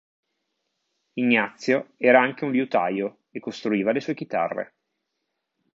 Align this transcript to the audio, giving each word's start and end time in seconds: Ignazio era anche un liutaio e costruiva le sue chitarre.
Ignazio 1.19 1.93
era 1.97 2.19
anche 2.21 2.43
un 2.43 2.51
liutaio 2.53 3.25
e 3.29 3.39
costruiva 3.39 3.91
le 3.91 3.99
sue 3.99 4.15
chitarre. 4.15 4.73